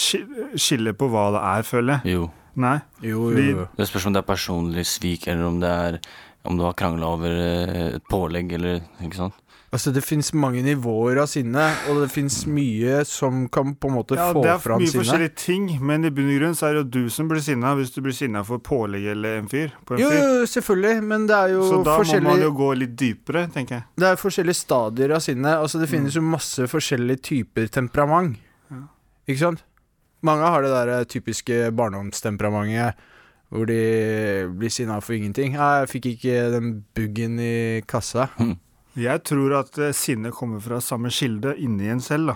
[0.56, 2.16] skille på hva det er, føler jeg.
[2.16, 2.30] Jo.
[2.56, 2.78] Nei.
[3.04, 6.00] Jo, jo Det spørs om det er personlig svik, eller om det er
[6.46, 9.34] Om du har krangla over eh, et pålegg, eller Ikke sant?
[9.76, 13.96] Altså, det fins mange nivåer av sinne, og det fins mye som kan på en
[13.98, 15.02] måte Ja, få det er mye sinne.
[15.02, 17.74] forskjellige ting, men i bunn og grunn så er det jo du som blir sinna
[17.76, 19.74] hvis du blir sinna for pålegg eller en fyr.
[19.86, 20.22] På en Jo, fyr.
[20.22, 23.76] jo, selvfølgelig, men det er jo Så da må man jo gå litt dypere, tenker
[23.82, 23.84] jeg.
[24.00, 25.58] Det er forskjellige stadier av sinne.
[25.60, 25.94] Altså, det Mm.
[25.98, 28.38] finnes jo masse forskjellige typer temperament.
[29.28, 29.64] Ikke sant?
[30.24, 32.94] Mange har det der eh, typiske barndomstemperamentet
[33.52, 35.54] hvor de blir sinna for ingenting.
[35.54, 38.30] Nei, 'Jeg fikk ikke den buggen i kassa'.
[38.96, 42.36] Jeg tror at sinnet sinne kommer fra samme kilde inni en selv, da.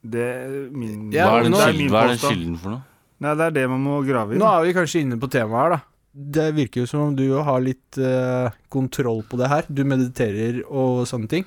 [0.00, 2.70] Det er min Ja, Hva er den det kilden- min hva er den kilden for
[2.70, 2.82] noe?
[3.20, 4.38] Nei, det er det man må grave i.
[4.40, 5.80] Nå er vi kanskje inne på temaet her, da.
[6.14, 9.62] Det virker jo som om du har litt uh, kontroll på det her.
[9.68, 11.44] Du mediterer og sånne ting.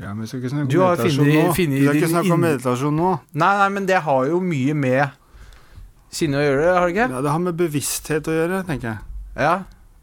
[0.00, 1.52] Ja, men vi skal ikke snakke Du om har meditasjon finner, nå.
[1.54, 3.12] funnet Vi skal ikke snakke om meditasjon nå.
[3.34, 5.10] Nei, nei, men det har jo mye med
[6.10, 7.08] sinne å gjøre, har det ikke?
[7.14, 8.98] Ja, det har med bevissthet å gjøre, tenker jeg.
[9.36, 9.54] Ja.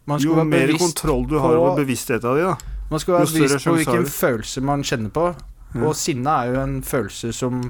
[0.08, 2.58] Man skal Jo være mer kontroll du har på- over bevisstheten din, da.
[2.92, 5.26] Man skal være bevisst på hvilken følelse man kjenner på.
[5.74, 5.84] Ja.
[5.88, 7.62] Og sinne er jo en følelse som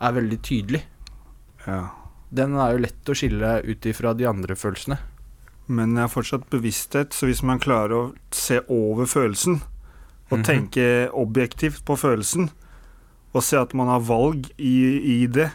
[0.00, 0.82] er veldig tydelig.
[1.66, 1.82] Ja.
[2.32, 4.96] Den er jo lett å skille ut ifra de andre følelsene.
[5.68, 9.60] Men det er fortsatt bevissthet, så hvis man klarer å se over følelsen,
[10.32, 10.44] og Mhm.
[10.44, 12.48] tenke objektivt på følelsen,
[13.34, 15.50] og se at man har valg i, i det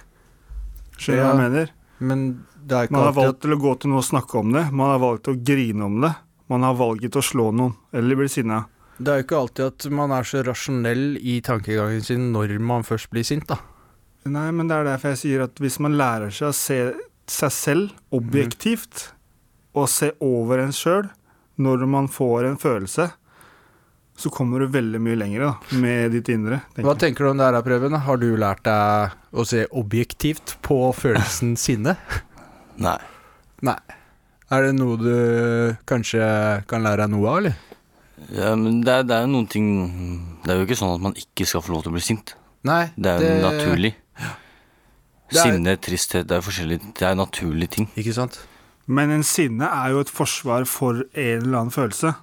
[0.97, 1.69] Skjønner du hva jeg mener?
[1.99, 2.45] Men
[2.91, 4.71] Man har valgt til å gå til noen og snakke om det.
[4.71, 6.15] Man har valgt til å grine om det.
[6.49, 8.65] Man har valget å slå noen, eller bli sinna.
[8.97, 12.85] Det er jo ikke alltid at man er så rasjonell i tankegangen sin når man
[12.87, 13.59] først blir sint, da.
[14.27, 16.79] Nei, men det er derfor jeg sier at hvis man lærer seg å se
[17.27, 19.09] seg selv objektivt,
[19.77, 21.09] og se over en sjøl
[21.61, 23.09] når man får en følelse,
[24.17, 26.63] så kommer du veldig mye lenger da, med ditt indre.
[26.73, 27.97] tenker Hva tenker du om det her, Preben?
[28.07, 31.93] Har du lært deg å se objektivt på følelsen sinne?
[32.81, 32.97] Nei.
[33.65, 33.77] Nei.
[34.49, 35.13] Er det noe du
[35.89, 36.23] kanskje
[36.71, 37.66] kan lære deg noe av, eller?
[38.33, 39.67] Ja, men det er, det er jo noen ting
[40.43, 42.33] Det er jo ikke sånn at man ikke skal få lov til å bli sint.
[42.65, 43.93] Nei, Det er jo det- naturlig.
[45.29, 47.87] Det er- Sinne, tristhet, det er forskjellige Det er naturlige ting.
[47.97, 48.39] Ikke sant?
[48.87, 52.15] Men en sinne er jo et forsvar for en eller annen følelse.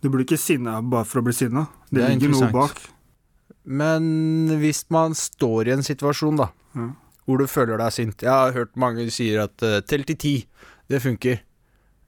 [0.00, 1.66] Du blir ikke sinna bare for å bli sinna.
[1.90, 2.52] Det, Det er ligger noe interessant.
[2.52, 2.90] bak.
[3.66, 6.88] Men hvis man står i en situasjon, da, Ja.
[7.26, 10.46] hvor du føler deg sint Jeg har hørt mange sier at eh, tell til ti,
[10.88, 11.40] det funker.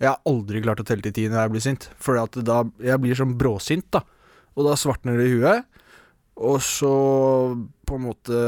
[0.03, 3.19] Jeg har aldri klart å telle til ti når jeg blir sint, for jeg blir
[3.19, 4.03] sånn bråsint, da.
[4.57, 5.69] og da svartner det i huet.
[6.43, 6.91] Og så
[7.87, 8.41] på en måte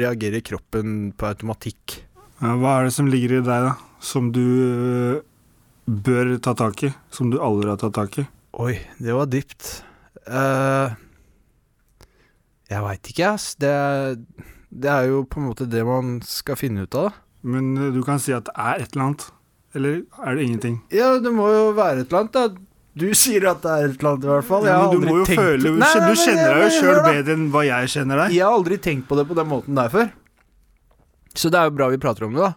[0.00, 2.00] reagerer kroppen på automatikk.
[2.40, 3.76] Ja, hva er det som ligger i deg, da?
[4.02, 5.20] Som du øh,
[5.86, 6.90] bør ta tak i?
[7.14, 8.26] Som du aldri har tatt tak i?
[8.64, 9.70] Oi, det var dypt.
[10.26, 10.90] Uh,
[12.66, 13.52] jeg veit ikke, ass.
[13.60, 13.72] Det,
[14.74, 17.14] det er jo på en måte det man skal finne ut av.
[17.46, 19.28] Men øh, du kan si at det er et eller annet.
[19.76, 20.78] Eller er det ingenting?
[20.94, 22.48] Ja, det må jo være et eller annet, da.
[22.96, 24.64] Du sier at det er et eller annet, i hvert fall.
[24.64, 27.34] Ja, men du må jo tenkt- føle Nei, nei, Du kjenner deg jo sjøl bedre
[27.36, 28.36] enn hva jeg kjenner deg.
[28.38, 30.08] Jeg har aldri tenkt på det på den måten der før.
[31.36, 32.54] Så det er jo bra vi prater om det, da.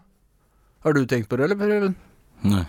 [0.85, 1.95] Har du tenkt på det, eller, Per Even?
[2.47, 2.63] Nei.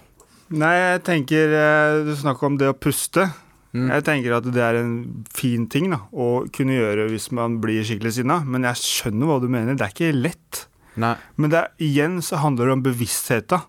[0.51, 3.29] Nei, jeg tenker eh, Du snakker om det å puste.
[3.71, 3.87] Mm.
[3.87, 4.95] Jeg tenker at det er en
[5.31, 9.37] fin ting da å kunne gjøre hvis man blir skikkelig sinna, men jeg skjønner hva
[9.39, 9.77] du mener.
[9.79, 10.65] Det er ikke lett.
[10.99, 11.15] Nei.
[11.39, 13.63] Men det er, igjen så handler det om bevisstheten.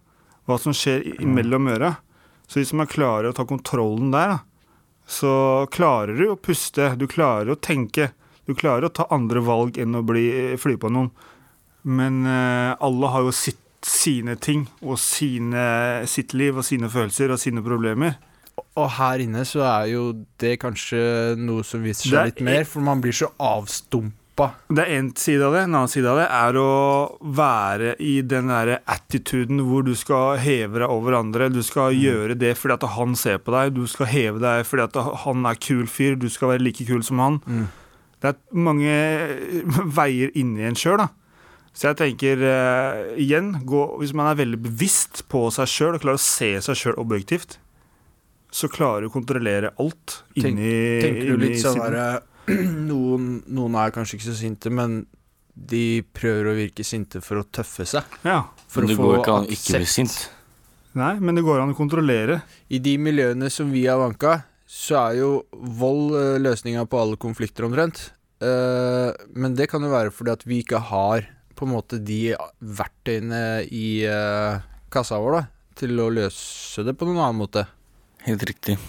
[0.49, 1.95] Hva som skjer mellom øra.
[2.49, 4.39] Så hvis man klarer å ta kontrollen der,
[5.07, 6.93] så klarer du å puste.
[6.99, 8.11] Du klarer å tenke.
[8.47, 10.25] Du klarer å ta andre valg enn å bli,
[10.59, 11.11] fly på noen.
[11.87, 15.63] Men eh, alle har jo sitt, sine ting og sine,
[16.09, 18.19] sitt liv og sine følelser og sine problemer.
[18.77, 20.03] Og her inne så er jo
[20.41, 20.99] det kanskje
[21.39, 24.17] noe som viser seg litt mer, for man blir så avstumpa.
[24.71, 25.63] Det er én side av det.
[25.65, 26.71] En annen side av det er å
[27.37, 31.51] være i den derre attituden hvor du skal heve deg over andre.
[31.53, 33.75] Du skal gjøre det fordi at han ser på deg.
[33.77, 36.17] Du skal heve deg fordi at han er kul fyr.
[36.19, 37.41] Du skal være like kul som han.
[38.21, 38.93] Det er mange
[39.97, 41.09] veier inni en sjøl, da.
[41.71, 46.03] Så jeg tenker uh, igjen, gå, hvis man er veldig bevisst på seg sjøl og
[46.03, 47.61] klarer å se seg sjøl objektivt,
[48.51, 52.09] så klarer du å kontrollere alt inni Tenker du inni litt sånn derre
[52.91, 55.03] noen, noen er kanskje ikke så sinte, men
[55.51, 58.07] de prøver å virke sinte for å tøffe seg.
[58.25, 58.43] Ja.
[58.71, 60.21] For Men det å går ikke an å ikke bli sint.
[60.97, 62.41] Nei, men det går an å kontrollere.
[62.71, 67.19] I de miljøene som vi har vanka, så er jo vold eh, løsninga på alle
[67.19, 68.09] konflikter omtrent.
[68.43, 72.33] Eh, men det kan jo være fordi at vi ikke har på en måte de
[72.79, 75.43] verktøyene i eh, kassa vår da,
[75.83, 77.67] til å løse det på noen annen måte.
[78.25, 78.79] Helt riktig.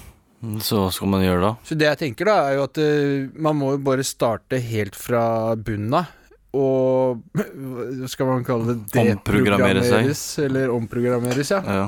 [0.42, 1.52] Så hva skal man gjøre da?
[1.66, 4.98] Så det jeg tenker da, er jo at uh, man må jo bare starte helt
[4.98, 5.22] fra
[5.54, 6.18] bunnen av.
[6.58, 9.04] Og hva skal man kalle det?
[9.14, 10.10] Omprogrammere seg.
[10.48, 11.62] Eller omprogrammeres, ja.
[11.62, 11.86] Ja.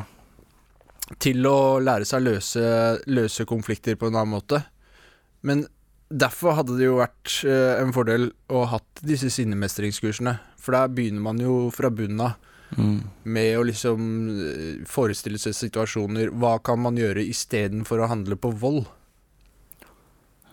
[1.20, 2.64] Til å lære seg å løse,
[3.10, 4.62] løse konflikter på en annen måte.
[5.44, 5.66] Men
[6.08, 10.38] derfor hadde det jo vært uh, en fordel å ha hatt disse sinnemestringskursene.
[10.62, 12.38] For der begynner man jo fra bunnen av.
[12.74, 12.98] Mm.
[13.36, 16.32] Med å liksom eh, forestille seg situasjoner.
[16.34, 18.84] Hva kan man gjøre istedenfor å handle på vold?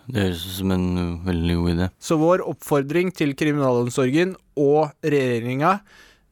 [0.06, 1.90] Det høres ut som en uh, veldig god idé.
[2.02, 5.76] Så vår oppfordring til kriminalomsorgen og regjeringa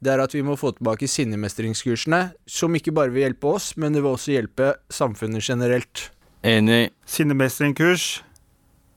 [0.01, 3.93] det er at vi må få tilbake sinnemestringskursene, som ikke bare vil hjelpe oss, men
[3.93, 6.07] det vil også hjelpe samfunnet generelt.
[6.41, 6.89] Enig.
[7.05, 8.23] Sinnemestringkurs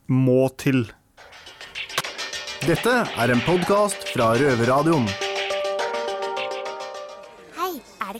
[0.07, 0.85] må til.
[2.63, 5.11] Dette er en podkast fra Røverradioen.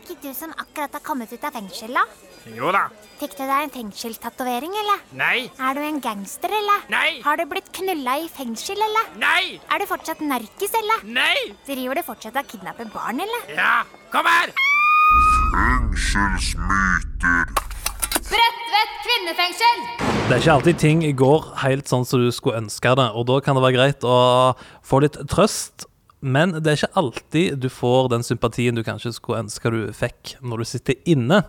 [0.04, 2.04] Ikke du som akkurat har kommet ut av fengsel, da?
[2.52, 2.84] Jo da.
[3.22, 5.04] Fikk du deg en fengselstatovering, eller?
[5.16, 5.46] Nei.
[5.64, 6.84] Er du en gangster, eller?
[6.92, 7.22] Nei.
[7.24, 9.14] Har du blitt knulla i fengsel, eller?
[9.22, 9.62] Nei.
[9.72, 11.06] Er du fortsatt narkis, eller?
[11.08, 11.56] Nei.
[11.68, 13.48] Driver du fortsatt og kidnapper barn, eller?
[13.56, 14.52] Ja, kom her!
[18.34, 19.88] Bredtvet kvinnefengsel!
[20.24, 23.40] Det er ikke alltid ting går helt sånn som du skulle ønske det, og da
[23.44, 24.20] kan det være greit å
[24.84, 25.88] få litt trøst.
[26.24, 30.38] Men det er ikke alltid du får den sympatien du kanskje skulle ønske du fikk
[30.40, 31.42] når du sitter inne.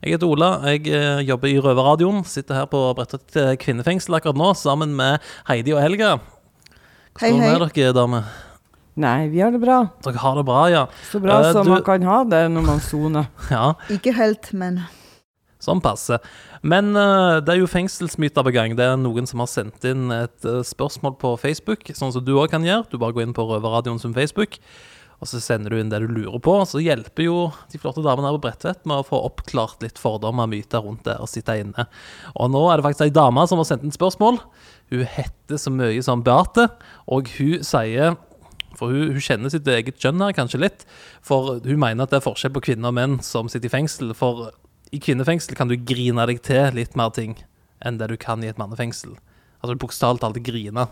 [0.00, 2.22] Jeg heter Ola, jeg eh, jobber i Røverradioen.
[2.24, 6.14] Sitter her på Bredtvet eh, kvinnefengsel akkurat nå sammen med Heidi og Helga.
[7.20, 7.52] Hei, Hvordan hei.
[7.52, 8.32] er dere, damer?
[9.02, 9.82] Nei, vi har det bra.
[10.04, 10.86] Dere har det bra, ja.
[11.10, 13.28] Så bra uh, som du- man kan ha det når man soner.
[13.52, 14.80] Ja, Ikke helt, men
[15.62, 16.16] Sånn passe.
[16.62, 18.76] Men eh, det er jo fengselsmyter på gang.
[18.78, 22.36] Det er noen som har sendt inn et eh, spørsmål på Facebook, sånn som du
[22.36, 22.86] òg kan gjøre.
[22.92, 24.60] Du bare går inn på Røverradioen som Facebook,
[25.18, 26.54] og så sender du inn det du lurer på.
[26.70, 27.36] Så hjelper jo
[27.72, 31.04] de flotte damene her på Bredtvet med å få oppklart litt fordommer og myter rundt
[31.08, 31.86] det å sitte inne.
[32.38, 34.38] Og nå er det faktisk ei dame som har sendt inn spørsmål.
[34.94, 36.70] Hun heter så mye som Beate,
[37.10, 38.18] og hun sier
[38.78, 40.86] for hun, hun kjenner sitt eget kjønn her kanskje litt.
[41.26, 44.14] For hun mener at det er forskjell på kvinner og menn som sitter i fengsel.
[44.16, 44.50] For
[44.92, 47.36] i kvinnefengsel kan du grine deg til litt mer ting
[47.82, 49.16] enn det du kan i et mannefengsel.
[49.62, 50.86] Altså bokstavelig talt grine.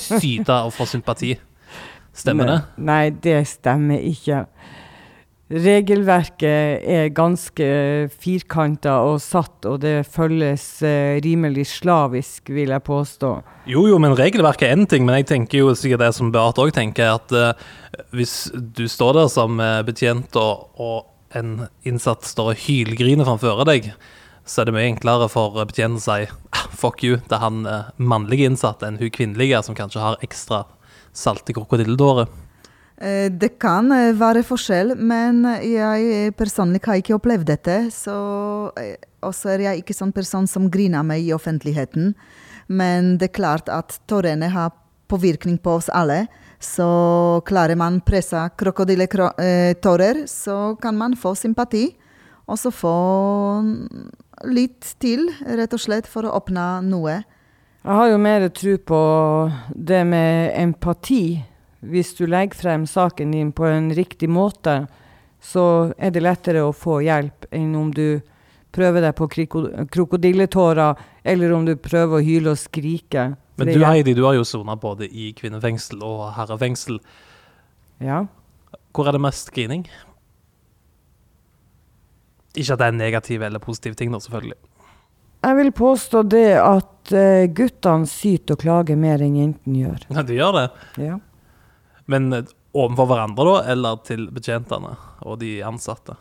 [0.00, 1.36] Syte og få sympati.
[2.16, 2.58] Stemmer det?
[2.82, 4.44] Nei, det stemmer ikke.
[5.48, 7.66] Regelverket er ganske
[8.20, 13.30] firkanta og satt, og det følges eh, rimelig slavisk, vil jeg påstå.
[13.72, 16.60] Jo, jo, men regelverket er én ting, men jeg tenker jo sikkert det som Beate
[16.60, 17.70] òg tenker, at uh,
[18.12, 23.64] hvis du står der som eh, betjent og, og en innsatt står og hylgriner framfor
[23.68, 23.92] deg,
[24.48, 27.90] så er det mye enklere for betjenten å si ah, fuck you, er han eh,
[28.00, 30.64] mannlige innsatte enn hun kvinnelige som kanskje har ekstra
[31.12, 32.28] salte krokodilletårer.
[33.00, 37.78] Eh, Det kan eh, være forskjell, men jeg personlig har ikke opplevd dette.
[37.94, 38.16] Så
[38.80, 38.96] eh,
[39.52, 42.14] er jeg ikke sånn person som griner meg i offentligheten.
[42.68, 44.74] Men det er klart at tårene har
[45.08, 46.26] påvirkning på oss alle.
[46.58, 51.92] Så klarer man presse krokodilletårer, så kan man få sympati.
[52.48, 52.94] Og så få
[54.48, 57.20] litt til, rett og slett, for å åpne noe.
[57.84, 59.02] Jeg har jo mer tro på
[59.74, 61.38] det med empati.
[61.80, 64.80] Hvis du legger frem saken din på en riktig måte,
[65.40, 68.18] så er det lettere å få hjelp enn om du
[68.74, 69.28] prøver deg på
[69.94, 73.30] krokodilletårer, eller om du prøver å hyle og skrike.
[73.58, 77.00] Men du Heidi, du har jo sona både i kvinnefengsel og herrefengsel.
[78.02, 78.22] Ja.
[78.94, 79.86] Hvor er det mest grining?
[82.54, 84.58] Ikke at det er negative eller positive ting, da, selvfølgelig.
[85.42, 90.06] Jeg vil påstå det at uh, guttene syter og klager mer enn jentene gjør.
[90.10, 90.64] Ja, de gjør det.
[91.02, 91.18] Ja.
[92.10, 96.16] Men eh, overfor hverandre, da, eller til betjentene og de ansatte?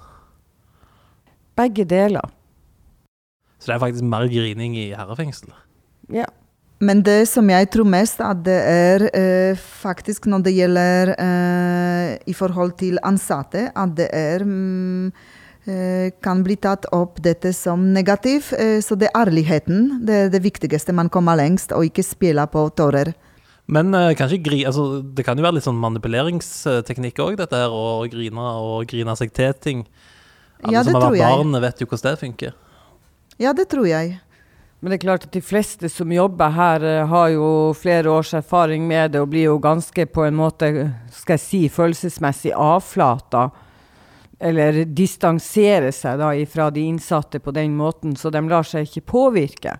[1.57, 2.33] Begge deler.
[3.57, 5.55] Så det er faktisk mer grining i herrefengsel.
[6.13, 6.27] Ja.
[6.79, 12.11] Men det som jeg tror mest, at det er eh, faktisk når det gjelder eh,
[12.29, 15.07] i forhold til ansatte, at det er mm,
[15.65, 18.51] eh, kan bli tatt opp dette som negativ.
[18.53, 20.03] Eh, så det er ærligheten.
[20.05, 20.93] Det er det viktigste.
[20.93, 23.15] Man kommer lengst, og ikke spille på tårer.
[23.67, 27.73] Men eh, kanskje gri, altså, det kan jo være litt sånn manipuleringsteknikk òg, dette her,
[27.73, 29.83] å grine og grine seg til ting.
[30.61, 32.55] Alle Ja, det som har vært barn, vet jo hvordan det funker.
[33.41, 34.19] Ja, det tror jeg.
[34.79, 38.33] Men det er klart at de fleste som jobber her, eh, har jo flere års
[38.37, 40.69] erfaring med det og blir jo ganske på en måte,
[41.11, 43.49] skal jeg si, følelsesmessig avflata.
[44.37, 49.07] Eller distanserer seg da ifra de innsatte på den måten, så de lar seg ikke
[49.09, 49.79] påvirke.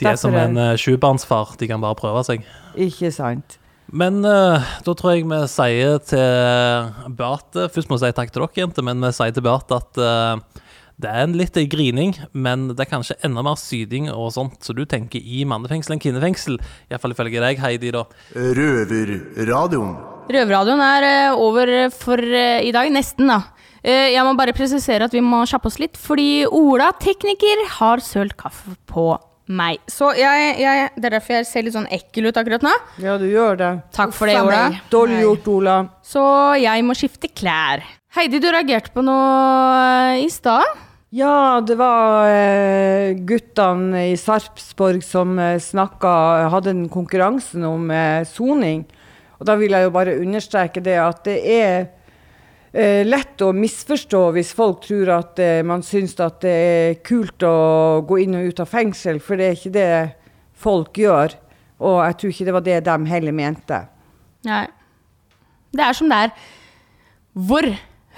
[0.00, 2.46] De er som en uh, sjubarnsfar, de kan bare prøve seg.
[2.80, 3.58] Ikke sant.
[3.92, 8.44] Men uh, da tror jeg vi sier til Beate Først må jeg si takk til
[8.44, 10.60] dere, jenter, men vi sier til Beate at eh,
[11.00, 14.74] det er en litt grining, men det er kanskje enda mer syding og sånt, så
[14.76, 16.58] du tenker i mannefengsel enn kvinnefengsel.
[16.90, 18.04] Iallfall ifølge deg, Heidi, da.
[18.34, 19.94] Røverradioen.
[20.30, 22.90] Røverradioen er eh, over for eh, i dag.
[22.94, 23.40] Nesten, da.
[23.80, 28.04] Eh, jeg må bare presisere at vi må kjappe oss litt, fordi Ola, tekniker, har
[28.04, 29.08] sølt kaffe på
[29.50, 29.80] meg.
[29.90, 32.74] Så jeg, jeg, det er derfor jeg ser litt sånn ekkel ut akkurat nå.
[33.02, 33.72] Ja, du gjør det.
[33.96, 34.68] Takk for det, Ola.
[34.92, 35.78] Dårlig gjort, Ola.
[36.06, 36.26] Så
[36.60, 37.82] jeg må skifte klær.
[38.14, 40.89] Heidi, du reagerte på noe i stad.
[41.10, 46.10] Ja, det var eh, guttene i Sarpsborg som eh, snakka
[46.52, 48.84] Hadde den konkurransen om eh, soning.
[49.40, 51.74] Og da vil jeg jo bare understreke det at det er
[52.70, 57.42] eh, lett å misforstå hvis folk tror at eh, man syns at det er kult
[57.42, 59.90] å gå inn og ut av fengsel, for det er ikke det
[60.62, 61.34] folk gjør.
[61.82, 63.82] Og jeg tror ikke det var det de heller mente.
[64.46, 64.62] Nei.
[65.74, 66.38] Det er som det er.
[67.34, 67.66] Hvor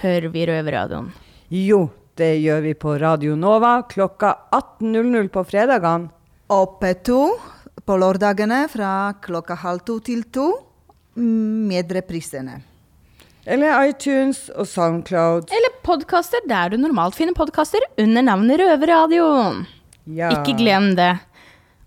[0.04, 1.12] hører vi Røverradioen?
[1.52, 1.86] Jo,
[2.20, 6.10] det gjør vi på Radio Nova klokka 18.00 på fredagene.
[6.52, 7.16] Og P2
[7.88, 10.50] på lørdagene fra klokka halv to til to
[11.16, 12.58] mm, med reprisene.
[13.48, 15.48] Eller iTunes og Soundcloud.
[15.50, 19.64] Eller podkaster der du normalt finner podkaster under navnet Røverradioen.
[20.04, 20.30] Ja.
[20.36, 21.14] Ikke glem det.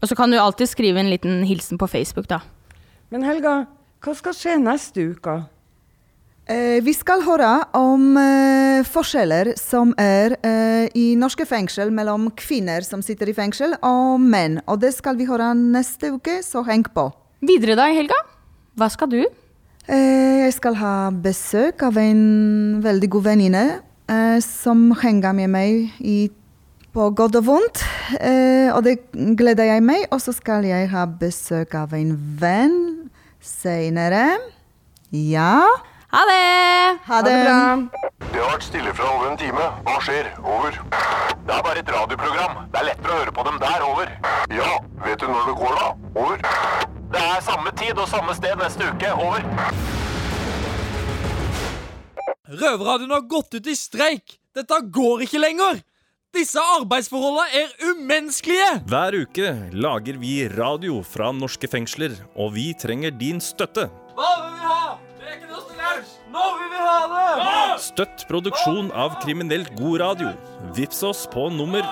[0.02, 2.42] Og så kan du alltid skrive en liten hilsen på Facebook, da.
[3.14, 3.68] Men Helga,
[4.04, 5.44] hva skal skje neste uke?
[6.46, 12.86] Eh, vi skal høre om eh, forskjeller som er eh, i norske fengsel mellom kvinner
[12.86, 14.60] som sitter i fengsel, og menn.
[14.70, 17.08] Og det skal vi høre neste uke, så heng på.
[17.42, 18.20] Videre da i helga?
[18.78, 19.24] Hva skal du?
[19.86, 22.22] Jeg skal ha besøk av en
[22.82, 23.66] veldig god venninne
[24.42, 26.16] som henger med meg i,
[26.94, 27.84] på godt og vondt.
[28.74, 28.96] Og det
[29.38, 30.08] gleder jeg meg.
[30.10, 32.80] Og så skal jeg ha besøk av en venn
[33.46, 34.26] senere.
[35.14, 35.70] Ja.
[36.16, 37.00] Ha det!
[37.06, 37.56] Ha det bra.
[38.32, 39.64] Det har vært stille fra over en time.
[39.84, 40.30] Hva skjer?
[40.40, 40.78] Over.
[41.44, 42.62] Det er bare et radioprogram.
[42.72, 43.84] Det er lettere å høre på dem der.
[43.84, 44.14] Over.
[44.56, 44.70] Ja,
[45.04, 45.90] vet du når det går, da?
[46.24, 46.40] Over.
[47.12, 49.12] Det er samme tid og samme sted neste uke.
[49.26, 49.44] Over.
[52.64, 54.38] Røverradioen har gått ut i streik!
[54.56, 55.84] Dette går ikke lenger!
[56.36, 58.72] Disse arbeidsforholdene er umenneskelige!
[58.88, 63.90] Hver uke lager vi radio fra norske fengsler, og vi trenger din støtte.
[64.16, 64.84] Hva vil vi ha?
[65.20, 65.75] Det er ikke lunsj!
[66.36, 67.80] Nå vil vi ha det!
[67.86, 70.30] Støtt produksjon av kriminelt god radio.
[70.76, 71.84] Vips oss på nummer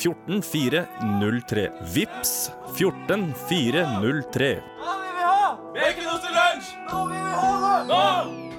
[0.00, 1.66] 14403.
[1.94, 2.34] Vips
[2.78, 4.52] 14403.
[4.80, 5.42] Nå vil vi ha?
[5.76, 6.76] Rekenost til lunsj!
[6.92, 7.80] Nå vil vi ha det!
[7.90, 8.49] Nå!